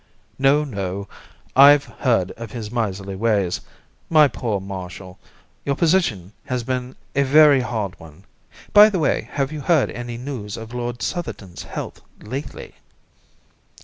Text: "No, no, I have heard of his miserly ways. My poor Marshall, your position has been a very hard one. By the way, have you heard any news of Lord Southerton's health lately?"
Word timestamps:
"No, 0.39 0.63
no, 0.63 1.07
I 1.55 1.69
have 1.69 1.83
heard 1.85 2.31
of 2.31 2.49
his 2.53 2.71
miserly 2.71 3.15
ways. 3.15 3.61
My 4.09 4.27
poor 4.27 4.59
Marshall, 4.59 5.19
your 5.63 5.75
position 5.75 6.33
has 6.47 6.63
been 6.63 6.95
a 7.15 7.21
very 7.21 7.61
hard 7.61 7.99
one. 7.99 8.23
By 8.73 8.89
the 8.89 8.97
way, 8.97 9.29
have 9.33 9.51
you 9.51 9.61
heard 9.61 9.91
any 9.91 10.17
news 10.17 10.57
of 10.57 10.73
Lord 10.73 11.03
Southerton's 11.03 11.61
health 11.61 12.01
lately?" 12.19 12.73